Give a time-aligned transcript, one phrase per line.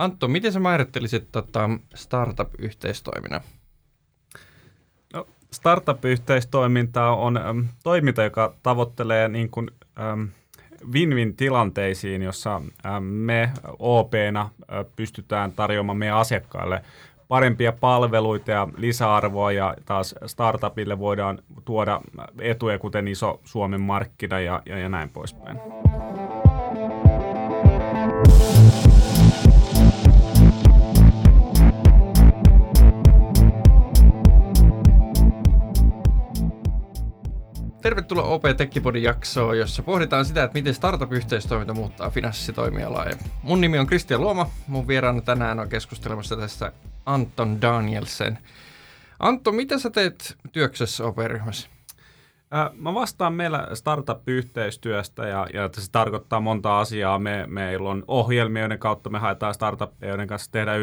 [0.00, 3.40] Antto, miten sä määrittelisit tota startup-yhteistoiminnan?
[5.14, 10.28] No, startup-yhteistoiminta on äm, toiminta, joka tavoittelee niin kuin, äm,
[10.92, 16.82] win-win tilanteisiin, jossa äm, me OP-na äh, pystytään tarjoamaan meidän asiakkaille
[17.28, 22.00] parempia palveluita ja lisäarvoa ja taas startupille voidaan tuoda
[22.40, 25.60] etuja, kuten iso Suomen markkina ja, ja, ja näin poispäin.
[37.82, 43.04] Tervetuloa OP Tekkipodin jaksoon, jossa pohditaan sitä, että miten startup-yhteistoiminta muuttaa finanssitoimialaa.
[43.04, 44.50] Ja mun nimi on Kristian Luoma.
[44.66, 46.72] Mun vieraana tänään on keskustelemassa tästä
[47.06, 48.38] Anton Danielsen.
[49.18, 51.68] Antto, mitä sä teet työksessä OP-ryhmässä?
[52.74, 57.18] Mä vastaan meillä startup-yhteistyöstä ja, ja se tarkoittaa monta asiaa.
[57.18, 60.78] Me, meillä on ohjelmia, joiden kautta me haetaan startup joiden kanssa tehdään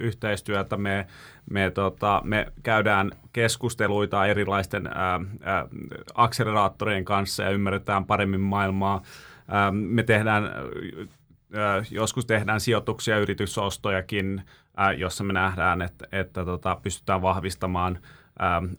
[0.00, 0.76] yhteistyötä.
[0.76, 1.06] Me,
[1.50, 5.66] me, tota, me käydään keskusteluita erilaisten ää, ää,
[6.14, 9.02] akseleraattorien kanssa ja ymmärretään paremmin maailmaa.
[9.48, 14.42] Ää, me tehdään, ää, joskus tehdään sijoituksia, yritysostojakin,
[14.76, 18.17] ää, jossa me nähdään, että, että tota, pystytään vahvistamaan– Ähm,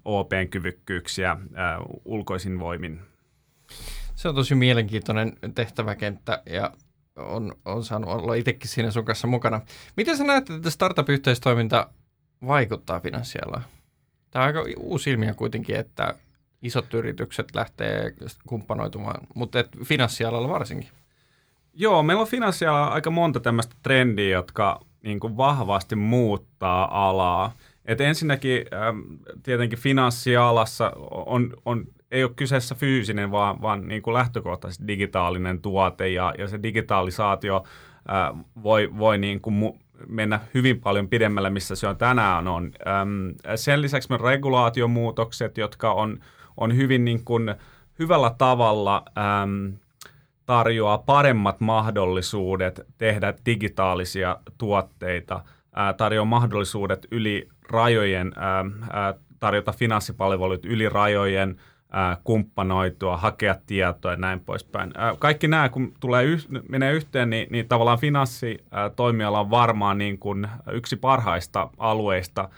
[0.05, 1.39] OPn kyvykkyyksiä äh,
[2.05, 3.01] ulkoisin voimin.
[4.15, 6.71] Se on tosi mielenkiintoinen tehtäväkenttä ja
[7.15, 9.61] on, on saanut olla itsekin siinä sun kanssa mukana.
[9.97, 11.89] Miten sä näet, että startup-yhteistoiminta
[12.47, 13.63] vaikuttaa finanssialaan?
[14.31, 16.15] Tämä on aika uusi ilmiö kuitenkin, että
[16.61, 18.13] isot yritykset lähtee
[18.47, 20.89] kumppanoitumaan, mutta et finanssialalla varsinkin.
[21.73, 27.51] Joo, meillä on finanssialalla aika monta tämmöistä trendiä, jotka niin kuin vahvasti muuttaa alaa.
[27.89, 28.99] Et ensinnäkin ähm,
[29.43, 36.09] tietenkin finanssialassa on, on, ei ole kyseessä fyysinen, vaan, vaan niin kuin lähtökohtaisesti digitaalinen tuote
[36.09, 37.63] ja, ja se digitalisaatio
[38.09, 42.71] äh, voi, voi niin kuin mennä hyvin paljon pidemmälle, missä se on tänään on.
[42.87, 46.19] Ähm, sen lisäksi me regulaatiomuutokset, jotka on,
[46.57, 47.55] on hyvin niin kuin
[47.99, 49.75] hyvällä tavalla ähm,
[50.45, 55.35] tarjoaa paremmat mahdollisuudet tehdä digitaalisia tuotteita,
[55.77, 61.55] äh, tarjoaa mahdollisuudet yli rajojen, ää, tarjota finanssipalveluita yli rajojen,
[61.91, 64.91] ää, kumppanoitua, hakea tietoa ja näin poispäin.
[64.97, 70.19] Ää, kaikki nämä, kun tulee yh, menee yhteen, niin, niin tavallaan finanssitoimiala on varmaan niin
[70.19, 72.49] kuin yksi parhaista alueista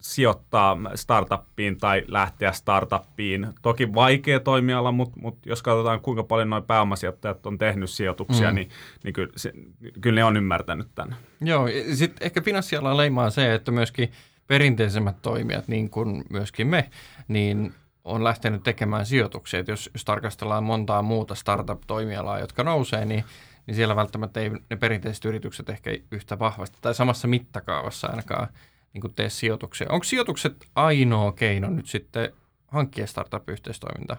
[0.00, 3.46] sijoittaa startuppiin tai lähteä startuppiin.
[3.62, 8.54] Toki vaikea toimiala, mutta, mutta jos katsotaan kuinka paljon noin pääomasijoittajat on tehnyt sijoituksia, mm.
[8.54, 8.68] niin,
[9.04, 9.52] niin kyllä, se,
[10.00, 11.16] kyllä ne on ymmärtänyt tämän.
[11.40, 14.12] Joo, sitten ehkä finanssiala leimaa se, että myöskin
[14.46, 16.90] perinteisemmät toimijat, niin kuin myöskin me,
[17.28, 19.60] niin on lähtenyt tekemään sijoituksia.
[19.60, 23.24] Et jos, jos tarkastellaan montaa muuta startup-toimialaa, jotka nousee, niin,
[23.66, 28.48] niin siellä välttämättä ei ne perinteiset yritykset ehkä yhtä vahvasti tai samassa mittakaavassa ainakaan
[28.92, 29.86] niin tee sijoituksia.
[29.90, 32.32] Onko sijoitukset ainoa keino nyt sitten
[32.66, 34.16] hankkia startup-yhteistoimintaa?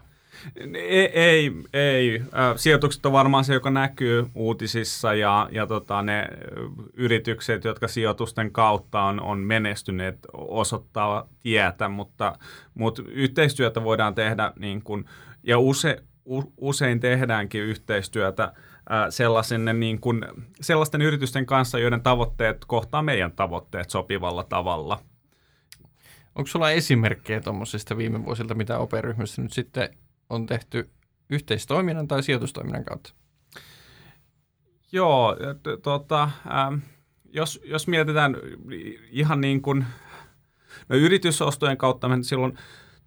[0.75, 2.23] Ei, ei, ei.
[2.55, 6.27] Sijoitukset on varmaan se, joka näkyy uutisissa ja, ja tota, ne
[6.93, 12.35] yritykset, jotka sijoitusten kautta on, on menestyneet, osoittaa tietä, mutta,
[12.73, 15.05] mutta yhteistyötä voidaan tehdä niin kuin,
[15.43, 16.03] ja use,
[16.57, 18.53] usein tehdäänkin yhteistyötä
[19.09, 20.25] sellaisen, niin kuin,
[20.61, 24.99] sellaisten yritysten kanssa, joiden tavoitteet kohtaa meidän tavoitteet sopivalla tavalla.
[26.35, 29.89] Onko sulla esimerkkejä tuommoisista viime vuosilta, mitä operyhmässä nyt sitten
[30.29, 30.89] on tehty
[31.29, 33.13] yhteistoiminnan tai sijoitustoiminnan kautta?
[34.91, 35.37] Joo,
[35.83, 36.75] tota, ähm,
[37.33, 38.35] jos, jos mietitään
[39.09, 39.85] ihan niin kuin,
[40.89, 42.57] no yritysostojen kautta, me silloin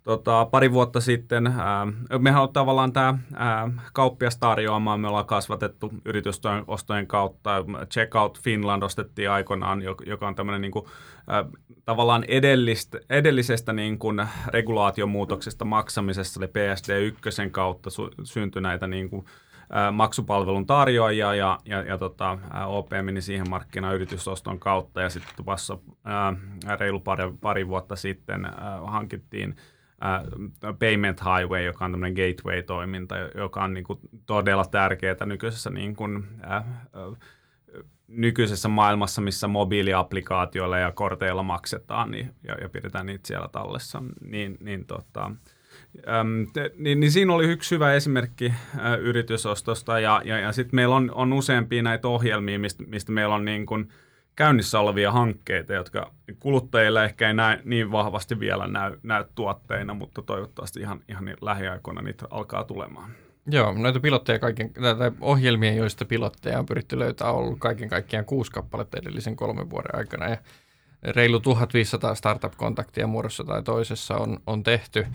[0.05, 1.87] tota, pari vuotta sitten, ää,
[2.19, 3.19] mehän on tavallaan tämä
[3.93, 10.73] kauppias tarjoamaan, me ollaan kasvatettu yritysostojen kautta, Checkout Finland ostettiin aikoinaan, joka on tämmöinen niin
[10.73, 10.87] kuin,
[11.85, 19.25] tavallaan edellistä, edellisestä niin kuin regulaatiomuutoksesta maksamisessa, eli PSD1 kautta sy- syntyi näitä niin kuin,
[19.93, 25.01] maksupalvelun tarjoajia ja, ja, ja tota, OP meni siihen markkinayritysoston kautta.
[25.01, 25.79] Ja sitten tuossa
[26.79, 28.47] reilu pari, pari vuotta sitten
[28.87, 29.57] hankittiin
[30.79, 36.25] Payment Highway, joka on tämmöinen gateway-toiminta, joka on niin kuin todella tärkeää nykyisessä, niin kuin,
[36.51, 36.65] äh,
[38.09, 44.03] nykyisessä maailmassa, missä mobiiliaplikaatioilla ja korteilla maksetaan niin, ja, ja pidetään niitä siellä tallessa.
[44.25, 45.31] Niin, niin, tota,
[46.09, 50.77] äm, te, niin, niin siinä oli yksi hyvä esimerkki äh, yritysostosta ja, ja, ja sitten
[50.77, 53.89] meillä on, on useampia näitä ohjelmia, mistä, mistä meillä on niin kuin,
[54.37, 60.23] käynnissä olevia hankkeita, jotka kuluttajille ehkä ei näy, niin vahvasti vielä näy, näy tuotteina, mutta
[60.23, 63.11] toivottavasti ihan, ihan lähiaikoina niitä alkaa tulemaan.
[63.47, 68.25] Joo, noita pilotteja kaiken, tai ohjelmia, joista pilotteja on pyritty löytää, on ollut kaiken kaikkiaan
[68.25, 70.29] kuusi kappaletta edellisen kolmen vuoden aikana.
[70.29, 70.37] Ja
[71.03, 75.07] reilu 1500 startup-kontaktia muodossa tai toisessa on, on tehty.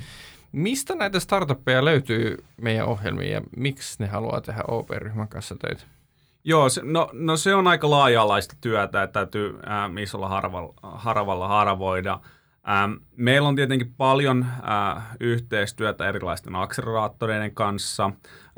[0.51, 5.83] Mistä näitä startuppeja löytyy meidän ohjelmiin ja miksi ne haluaa tehdä OP-ryhmän kanssa töitä?
[6.44, 11.47] Joo, se, no, no se on aika laaja-alaista työtä, että täytyy äh, isolla harvalla, harvalla
[11.47, 12.19] harvoida.
[12.69, 18.06] Ähm, meillä on tietenkin paljon äh, yhteistyötä erilaisten akseleraattoreiden kanssa.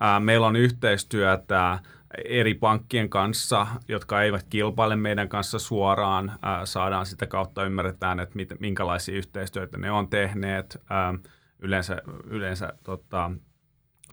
[0.03, 1.79] Äh, meillä on yhteistyötä
[2.25, 6.29] eri pankkien kanssa, jotka eivät kilpaile meidän kanssa suoraan.
[6.29, 10.81] Äh, saadaan sitä kautta ymmärretään, että mit, minkälaisia yhteistyötä ne on tehneet.
[10.91, 13.31] Äh, yleensä yleensä tota,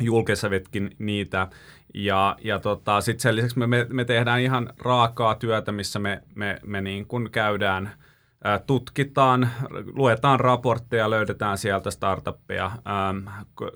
[0.01, 1.49] julkisavetkin niitä.
[1.95, 6.59] Ja, ja tota, sitten sen lisäksi me, me tehdään ihan raakaa työtä, missä me, me,
[6.67, 7.91] me niin kuin käydään,
[8.45, 9.51] ää, tutkitaan,
[9.95, 12.71] luetaan raportteja, löydetään sieltä startuppeja,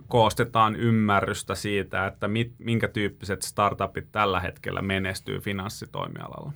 [0.09, 6.53] koostetaan ymmärrystä siitä, että mit, minkä tyyppiset startupit tällä hetkellä menestyy finanssitoimialalla.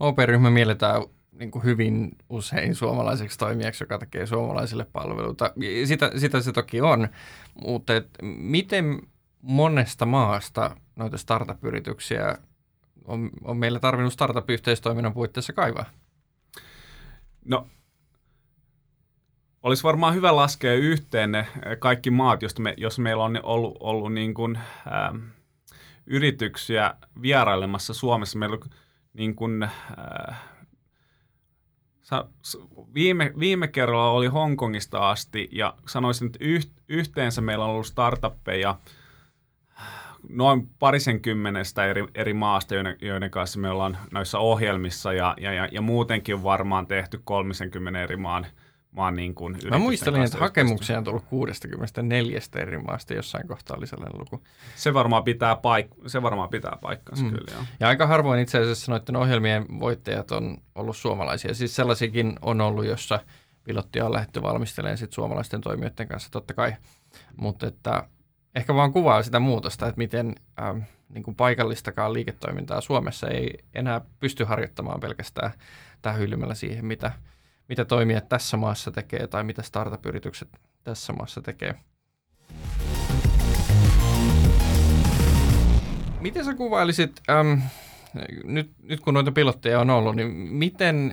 [0.00, 1.02] OP-ryhmä mielletään
[1.38, 5.52] niin kuin hyvin usein suomalaiseksi toimijaksi, joka tekee suomalaisille palveluita.
[5.84, 7.08] Sitä, sitä se toki on,
[7.64, 9.02] mutta et miten
[9.42, 12.38] monesta maasta noita startup-yrityksiä
[13.04, 15.84] on, on meillä tarvinnut startup-yhteistoiminnan puitteissa kaivaa?
[17.44, 17.68] No,
[19.62, 21.46] olisi varmaan hyvä laskea yhteen ne
[21.78, 25.16] kaikki maat, josta me, jos meillä on ollut, ollut niin kuin, ähm,
[26.06, 28.38] yrityksiä vierailemassa Suomessa.
[28.38, 28.70] Meillä on
[29.14, 30.40] niin kuin, äh,
[32.94, 36.38] viime, viime kerralla oli Hongkongista asti ja sanoisin, että
[36.88, 38.78] yhteensä meillä on ollut startuppeja
[40.28, 45.52] noin parisen kymmenestä eri, eri maasta, joiden, joiden kanssa me ollaan noissa ohjelmissa ja, ja,
[45.52, 48.46] ja, ja muutenkin varmaan tehty 30 eri maan
[48.94, 53.86] maan niin kuin Mä muistelin, että hakemuksia on tullut 64 eri maasta jossain kohtaa oli
[53.86, 54.42] sellainen luku.
[54.76, 57.30] Se varmaan pitää, paik- se varmaan pitää paikkansa mm.
[57.30, 57.62] kyllä, joo.
[57.80, 61.54] Ja aika harvoin itse asiassa noiden ohjelmien voittajat on ollut suomalaisia.
[61.54, 63.20] Siis sellaisikin on ollut, jossa
[63.64, 66.74] pilottia on lähdetty valmistelemaan sit suomalaisten toimijoiden kanssa totta kai.
[67.36, 68.08] Mutta että
[68.54, 74.00] ehkä vaan kuvaa sitä muutosta, että miten ähm, niin kuin paikallistakaan liiketoimintaa Suomessa ei enää
[74.20, 75.52] pysty harjoittamaan pelkästään
[76.02, 77.12] tähyilymällä siihen, mitä–
[77.68, 80.48] mitä toimijat tässä maassa tekee tai mitä startup-yritykset
[80.84, 81.74] tässä maassa tekee.
[86.20, 87.62] Miten sä kuvailisit, äm,
[88.44, 91.12] nyt, nyt kun noita pilotteja on ollut, niin miten,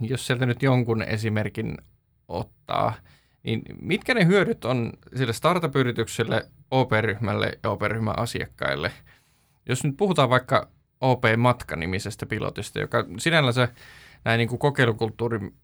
[0.00, 1.78] jos sieltä nyt jonkun esimerkin
[2.28, 2.92] ottaa,
[3.42, 8.92] niin mitkä ne hyödyt on sille startup-yritykselle, OP-ryhmälle ja OP-ryhmän asiakkaille?
[9.66, 10.68] Jos nyt puhutaan vaikka
[11.00, 13.68] OP-matka-nimisestä pilotista, joka sinällänsä
[14.24, 15.54] näin niin kuin kokeilukulttuurin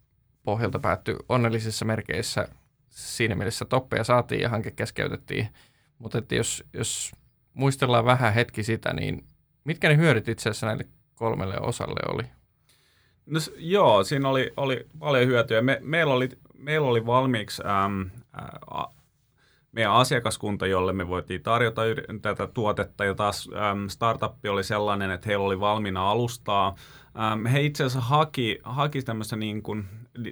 [0.43, 2.49] pohjalta päättyi onnellisissa merkeissä.
[2.91, 5.49] Siinä mielessä toppeja saatiin ja hanke keskeytettiin.
[5.99, 7.13] Mutta että jos, jos
[7.55, 9.25] muistellaan vähän hetki sitä, niin
[9.65, 12.23] mitkä ne hyödyt itse asiassa näille kolmelle osalle oli?
[13.27, 15.63] No, joo, siinä oli, oli paljon hyötyä.
[15.63, 16.29] Me, meillä, oli,
[16.59, 18.11] meillä oli valmiiksi äm,
[19.75, 21.83] meidän asiakaskunta, jolle me voitiin tarjota
[22.23, 26.75] tätä tuotetta, ja taas äm, startup oli sellainen, että heillä oli valmiina alustaa.
[27.21, 29.85] Ähm, he itse asiassa haki, haki tämmöistä niin kuin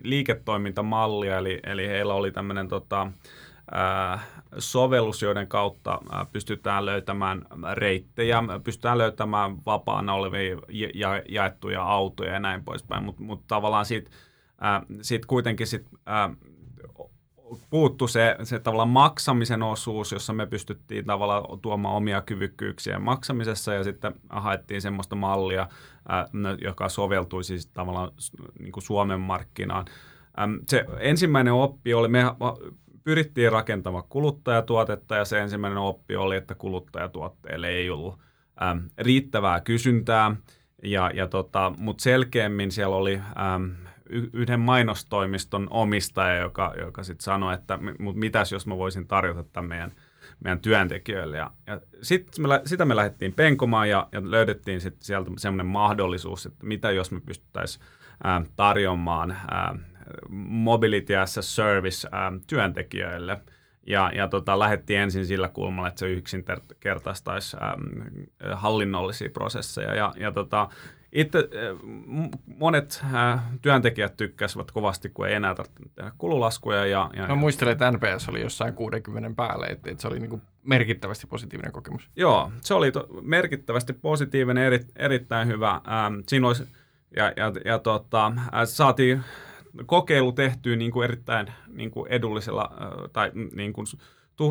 [0.02, 3.10] liiketoimintamallia, eli, eli heillä oli tämmöinen tota,
[4.58, 6.00] sovellus, joiden kautta
[6.32, 7.42] pystytään löytämään
[7.72, 10.56] reittejä, pystytään löytämään vapaana olevia
[10.94, 14.10] ja, jaettuja autoja ja näin poispäin, mutta mut tavallaan siitä
[14.64, 16.36] äh, sit kuitenkin sit, äh,
[17.70, 23.84] puuttu se, se tavallaan maksamisen osuus, jossa me pystyttiin tavallaan tuomaan omia kyvykkyyksiä maksamisessa ja
[23.84, 25.68] sitten haettiin semmoista mallia,
[26.08, 26.26] ää,
[26.62, 28.10] joka soveltui siis tavallaan
[28.58, 29.84] niin kuin Suomen markkinaan.
[30.68, 32.24] Se ensimmäinen oppi oli, me
[33.04, 38.18] pyrittiin rakentamaan kuluttajatuotetta ja se ensimmäinen oppi oli, että kuluttajatuotteille ei ollut
[38.98, 40.36] riittävää kysyntää,
[40.82, 43.20] ja, ja tota, mutta selkeämmin siellä oli
[43.54, 43.74] äm,
[44.32, 49.68] yhden mainostoimiston omistaja, joka, joka sitten sanoi, että mut mitäs jos mä voisin tarjota tämän
[49.68, 49.92] meidän,
[50.44, 51.36] meidän työntekijöille.
[51.36, 56.46] Ja, ja sit me, sitä me lähdettiin penkomaan ja, ja löydettiin sit sieltä semmoinen mahdollisuus,
[56.46, 57.84] että mitä jos me pystyttäisiin
[58.56, 59.74] tarjoamaan ää,
[60.28, 63.40] Mobility as a Service ää, työntekijöille.
[63.86, 67.76] Ja, ja tota, lähdettiin ensin sillä kulmalla, että se yksinkertaistaisi ää,
[68.54, 69.94] hallinnollisia prosesseja.
[69.94, 70.68] Ja, ja tota,
[71.12, 71.76] itse eh,
[72.58, 76.86] monet äh, työntekijät tykkäsivät kovasti, kun ei enää tarvitse tehdä kululaskuja.
[76.86, 80.42] Ja, ja, no muistelen, että NPS oli jossain 60 päälle, että, että se oli niin
[80.62, 82.10] merkittävästi positiivinen kokemus.
[82.16, 85.70] Joo, se oli to, merkittävästi positiivinen, eri, erittäin hyvä.
[85.70, 86.64] Ähm, siinä olisi,
[87.16, 89.22] ja, ja, ja tota, äh, saatiin
[89.86, 93.86] kokeilu tehtyä niin kuin erittäin niin kuin edullisella äh, tai niin kuin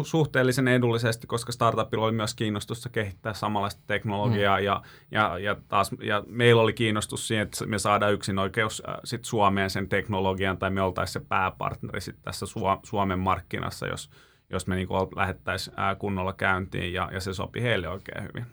[0.04, 4.64] suhteellisen edullisesti, koska startupilla oli myös kiinnostusta kehittää samanlaista teknologiaa mm.
[4.66, 4.82] ja,
[5.12, 9.26] ja, ja, taas, ja meillä oli kiinnostus siihen, että me saadaan yksin oikeus äh, sit
[9.26, 14.10] Suomeen sen teknologian tai me oltaisiin se pääpartneri sit tässä Su- Suomen markkinassa, jos,
[14.50, 18.46] jos me niin lähettäisiin äh, kunnolla käyntiin ja, ja se sopi heille oikein hyvin.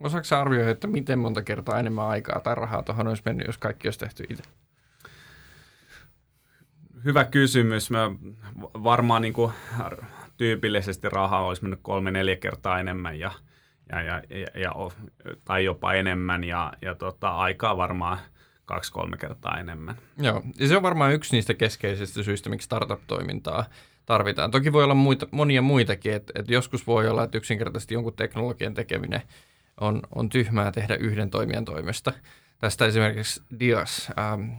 [0.00, 3.88] Osaatko arvioida, että miten monta kertaa enemmän aikaa tai rahaa tuohon olisi mennyt, jos kaikki
[3.88, 4.42] olisi tehty itse?
[7.04, 7.90] Hyvä kysymys.
[7.90, 8.10] Mä
[8.62, 9.52] varmaan niin kuin
[10.36, 13.30] tyypillisesti rahaa olisi mennyt kolme-neljä kertaa enemmän ja,
[13.92, 14.72] ja, ja, ja, ja,
[15.44, 18.18] tai jopa enemmän ja, ja tota, aikaa varmaan
[18.64, 19.96] kaksi-kolme kertaa enemmän.
[20.18, 23.64] Joo, ja se on varmaan yksi niistä keskeisistä syistä, miksi startup-toimintaa
[24.06, 24.50] tarvitaan.
[24.50, 28.74] Toki voi olla muita, monia muitakin, että et joskus voi olla, että yksinkertaisesti jonkun teknologian
[28.74, 29.22] tekeminen
[29.80, 32.12] on, on tyhmää tehdä yhden toimijan toimesta.
[32.58, 34.50] Tästä esimerkiksi Dias, ähm,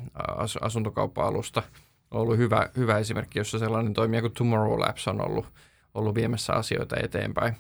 [0.62, 1.63] asuntokauppa-alusta,
[2.12, 5.46] on ollut hyvä, hyvä esimerkki, jossa sellainen toimija kuin Tomorrow Labs on ollut,
[5.96, 7.56] ollut viemässä asioita eteenpäin.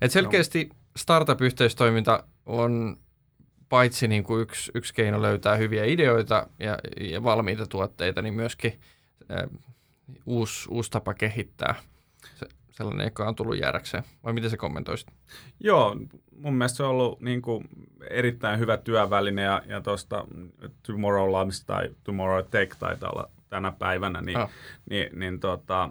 [0.00, 2.96] Et selkeästi startup-yhteistoiminta on
[3.68, 8.80] paitsi niin kuin yksi, yksi keino löytää hyviä ideoita ja, ja valmiita tuotteita, niin myöskin
[9.30, 9.60] äh,
[10.26, 11.74] uusi, uusi tapa kehittää
[12.34, 14.04] se, sellainen, joka on tullut jäädäkseen.
[14.24, 15.08] Vai miten se kommentoisit?
[15.60, 15.96] Joo,
[16.36, 17.64] mun mielestä se on ollut niin kuin
[18.10, 20.24] erittäin hyvä työväline ja, ja tuosta
[20.86, 24.50] Tomorrow Labs tai Tomorrow Tech taitaa olla tänä päivänä, niin, oh.
[24.90, 25.90] niin, niin tota,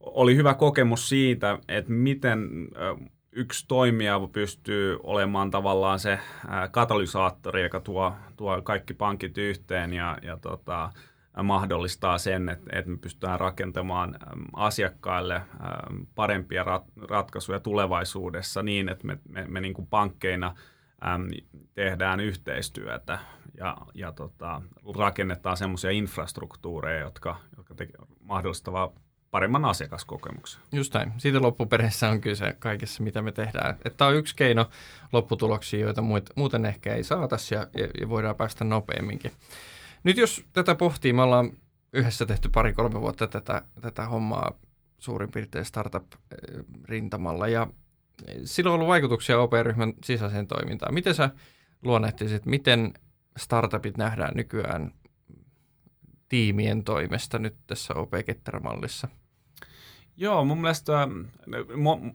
[0.00, 2.48] oli hyvä kokemus siitä, että miten
[3.32, 6.18] yksi toimija pystyy olemaan tavallaan se
[6.70, 10.92] katalysaattori, joka tuo, tuo kaikki pankit yhteen ja, ja tota,
[11.42, 14.16] mahdollistaa sen, että, että me pystytään rakentamaan
[14.52, 15.42] asiakkaille
[16.14, 16.64] parempia
[17.08, 20.54] ratkaisuja tulevaisuudessa niin, että me, me, me niin kuin pankkeina
[21.74, 23.18] tehdään yhteistyötä
[23.56, 24.62] ja, ja tota,
[24.98, 27.74] rakennetaan semmoisia infrastruktuureja, jotka, jotka
[28.20, 30.60] mahdollistavat paremman asiakaskokemuksen.
[30.72, 31.12] Just näin.
[31.18, 33.76] Siitä loppuperässä on kyse kaikessa, mitä me tehdään.
[33.96, 34.70] Tämä on yksi keino
[35.12, 36.02] lopputuloksiin, joita
[36.36, 37.66] muuten ehkä ei saataisi ja,
[38.00, 39.32] ja voidaan päästä nopeamminkin.
[40.04, 41.50] Nyt jos tätä pohtii, me ollaan
[41.92, 44.52] yhdessä tehty pari-kolme vuotta tätä, tätä hommaa
[44.98, 47.66] suurin piirtein startup-rintamalla ja
[48.44, 50.94] sillä on ollut vaikutuksia OP-ryhmän sisäiseen toimintaan.
[50.94, 51.30] Miten sä
[51.82, 52.94] luonnehtisit, miten
[53.36, 54.92] startupit nähdään nykyään
[56.28, 59.08] tiimien toimesta nyt tässä OP-ketterämallissa?
[60.20, 61.08] Joo, mun mielestä
[61.56, 62.14] mo-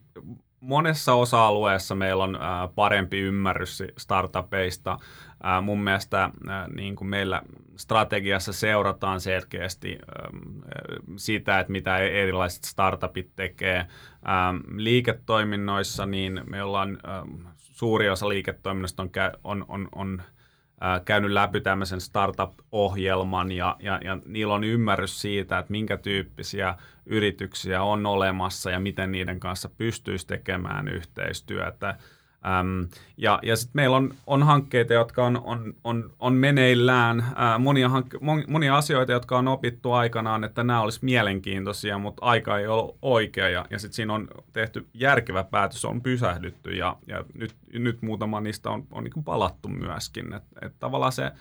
[0.59, 4.97] monessa osa-alueessa meillä on ää, parempi ymmärrys startupeista.
[5.43, 7.41] Ää, mun mielestä ää, niin kuin meillä
[7.75, 10.29] strategiassa seurataan selkeästi ää,
[11.15, 13.87] sitä, että mitä erilaiset startupit tekee.
[14.25, 16.97] Ää, liiketoiminnoissa niin me ollaan,
[17.57, 19.09] suuri osa liiketoiminnasta on,
[19.43, 20.21] on, on, on
[21.05, 27.83] käynyt läpi tämmöisen startup-ohjelman ja, ja, ja niillä on ymmärrys siitä, että minkä tyyppisiä yrityksiä
[27.83, 31.95] on olemassa ja miten niiden kanssa pystyisi tekemään yhteistyötä.
[32.45, 32.81] Ähm,
[33.17, 37.87] ja ja sitten meillä on, on hankkeita, jotka on, on, on, on meneillään, äh, monia,
[37.87, 42.95] hank- monia asioita, jotka on opittu aikanaan, että nämä olisi mielenkiintoisia, mutta aika ei ole
[43.01, 48.01] oikea ja, ja sitten siinä on tehty järkevä päätös, on pysähdytty ja, ja nyt, nyt
[48.01, 50.33] muutama niistä on, on niin palattu myöskin.
[50.33, 51.31] Että et tavallaan se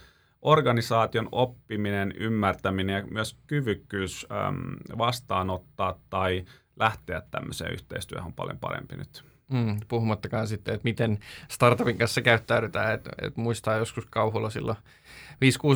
[0.43, 6.45] organisaation oppiminen, ymmärtäminen ja myös kyvykkyys äm, vastaanottaa tai
[6.77, 9.34] lähteä tämmöiseen yhteistyöhön on paljon parempi nyt.
[9.49, 12.95] Mm, puhumattakaan sitten, että miten startupin kanssa käyttäydytään.
[12.95, 14.77] Että et muistaa joskus kauhulla silloin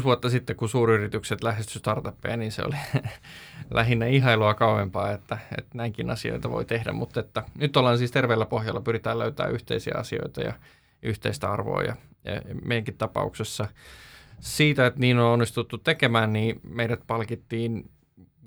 [0.01, 2.77] 5-6 vuotta sitten, kun suuryritykset lähestyivät startuppeja, niin se oli
[3.71, 6.93] lähinnä ihailua kauempaa, että, että näinkin asioita voi tehdä.
[6.93, 10.53] Mutta että nyt ollaan siis terveellä pohjalla, pyritään löytämään yhteisiä asioita ja
[11.03, 11.83] yhteistä arvoa.
[11.83, 13.69] Ja, ja meidänkin tapauksessa
[14.41, 17.91] siitä, että niin on onnistuttu tekemään, niin meidät palkittiin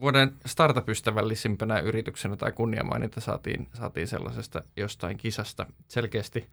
[0.01, 5.65] vuoden startup-ystävällisimpänä yrityksenä tai kunniamaininta saatiin, saatiin sellaisesta jostain kisasta.
[5.87, 6.49] Selkeästi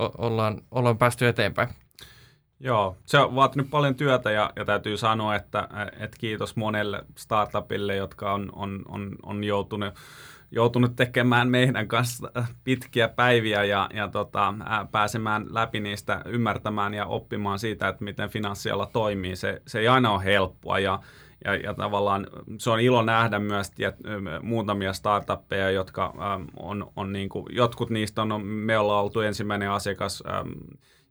[0.00, 1.68] o- ollaan, ollaan päästy eteenpäin.
[2.60, 5.68] Joo, se on vaatinut paljon työtä ja, ja täytyy sanoa, että,
[5.98, 9.94] että kiitos monelle startupille, jotka on, on, on, on joutunut,
[10.50, 12.30] joutunut tekemään meidän kanssa
[12.64, 14.54] pitkiä päiviä ja, ja tota,
[14.92, 19.36] pääsemään läpi niistä, ymmärtämään ja oppimaan siitä, että miten finanssiala toimii.
[19.36, 21.00] Se, se ei aina ole helppoa ja,
[21.44, 22.26] ja, ja tavallaan
[22.58, 23.94] se on ilo nähdä myös tiet,
[24.42, 29.70] muutamia startuppeja, jotka äm, on, on niin kuin, jotkut niistä on, me ollaan oltu ensimmäinen
[29.70, 30.54] asiakas äm,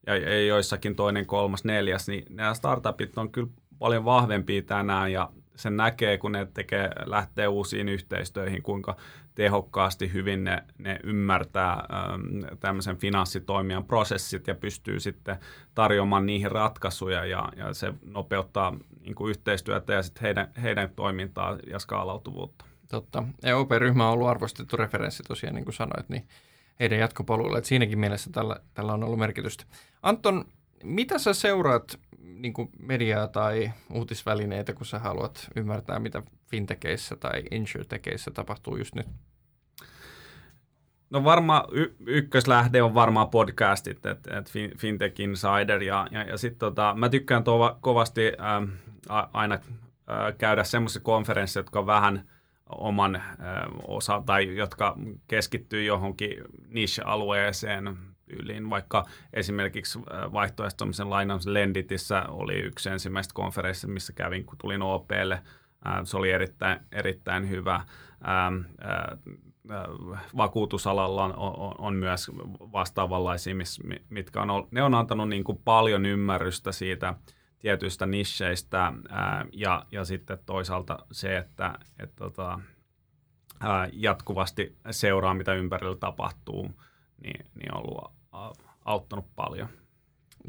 [0.08, 3.50] ja, ja joissakin toinen, kolmas, neljäs, niin nämä startupit on kyllä
[3.80, 8.95] paljon vahvempia tänään ja sen näkee, kun ne tekee, lähtee uusiin yhteistöihin, kuinka
[9.36, 15.38] tehokkaasti hyvin ne, ne ymmärtää äm, tämmöisen finanssitoimijan prosessit ja pystyy sitten
[15.75, 21.57] tarjoamaan niihin ratkaisuja ja, ja se nopeuttaa niin kuin yhteistyötä ja sitten heidän, heidän toimintaa
[21.67, 22.65] ja skaalautuvuutta.
[22.88, 23.24] Totta.
[23.43, 26.27] EOP-ryhmä on ollut arvostettu referenssi tosiaan, niin kuin sanoit, niin
[26.79, 27.57] heidän jatkopoluille.
[27.57, 29.65] Että siinäkin mielessä tällä, tällä on ollut merkitystä.
[30.03, 30.45] Anton,
[30.83, 37.44] mitä sä seuraat niin kuin mediaa tai uutisvälineitä, kun sä haluat ymmärtää, mitä fintekeissä tai
[37.51, 39.08] insurtekeissä tapahtuu just nyt?
[41.10, 46.60] No varmaan y- ykköslähde on varmaan podcastit, että et Fintech Insider ja, ja, ja sitten
[46.60, 48.72] tota, mä tykkään tova, kovasti ähm,
[49.34, 52.30] aina äh, käydä semmoisia konferensseja, jotka on vähän
[52.70, 53.24] oman äh,
[53.88, 57.98] osa tai jotka keskittyy johonkin niche-alueeseen
[58.34, 64.82] yliin, vaikka esimerkiksi äh, vaihtoehtoisen lainauksen Lenditissä oli yksi ensimmäistä konferenssia, missä kävin, kun tulin
[64.82, 65.34] OPlle.
[65.88, 67.75] Äh, se oli erittäin, erittäin hyvä.
[67.75, 69.20] Ähm, äh,
[70.38, 73.56] vakuutusalalla on, on, on myös vastaavanlaisia,
[74.10, 77.13] mitkä on, ne on antanut niin kuin paljon ymmärrystä siitä
[77.63, 78.94] tietyistä nisseistä
[79.54, 82.60] ja, ja sitten toisaalta se, että et, tota,
[83.60, 86.72] ää, jatkuvasti seuraa, mitä ympärillä tapahtuu,
[87.24, 88.12] niin, niin on ollut
[88.86, 89.70] auttanut paljon.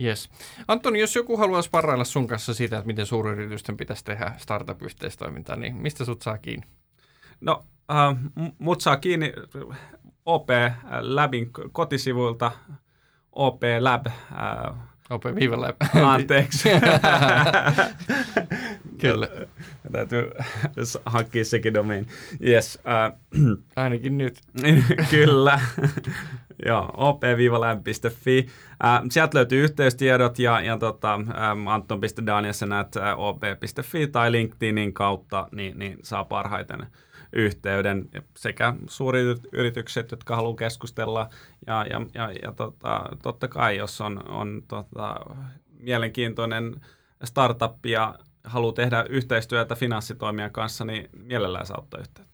[0.03, 0.31] Yes.
[0.69, 5.77] Antoni, jos joku haluaa sparrailla sun kanssa siitä, että miten suuryritysten pitäisi tehdä startup-yhteistoimintaa, niin
[5.77, 6.67] mistä sut saa kiinni?
[7.41, 8.17] No, äh,
[8.59, 9.33] mut saa kiinni
[10.27, 10.49] OP
[11.01, 12.51] Labin kotisivuilta,
[13.33, 14.07] OP Lab.
[14.07, 14.15] Äh,
[15.11, 15.77] OP Viva Lab.
[16.15, 16.69] Anteeksi.
[19.01, 19.29] Kyllä.
[19.93, 20.31] Täytyy
[21.07, 22.07] hankkia sekin domain.
[22.47, 22.79] Yes.
[22.87, 23.13] Äh,
[23.85, 24.41] Ainakin nyt.
[25.11, 25.61] Kyllä.
[26.67, 28.47] Joo, op-lämpi.fi.
[28.85, 32.71] Äh, sieltä löytyy yhteystiedot ja, ja tota, ähm, anton.danielsen
[33.17, 36.87] op.fi tai LinkedInin kautta, niin, niin saa parhaiten
[37.33, 41.29] yhteyden sekä suurit yritykset, jotka haluaa keskustella
[41.67, 45.17] ja, ja, ja, ja tota, totta kai, jos on, on tota,
[45.79, 46.81] mielenkiintoinen
[47.25, 52.34] startup ja haluaa tehdä yhteistyötä finanssitoimijan kanssa, niin mielellään saa ottaa yhteyttä.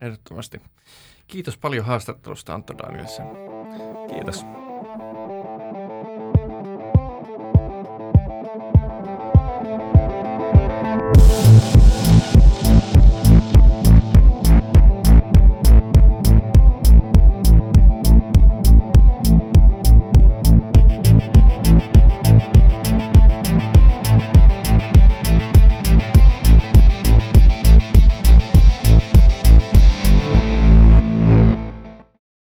[0.00, 0.60] Ehdottomasti.
[1.26, 3.26] Kiitos paljon haastattelusta Antto Danielsen.
[4.08, 4.44] Kiitos.